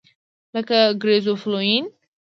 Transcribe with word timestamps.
لکه 0.55 0.77
ګریزوفولوین. 1.01 1.85